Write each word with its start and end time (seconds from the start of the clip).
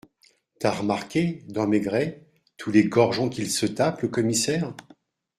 T’as 0.59 0.71
remarqué, 0.71 1.43
dans 1.47 1.67
Maigret, 1.67 2.23
tous 2.57 2.71
les 2.71 2.85
gorgeons 2.85 3.29
qu’il 3.29 3.51
se 3.51 3.67
tape, 3.67 4.01
le 4.01 4.07
commissaire? 4.07 4.73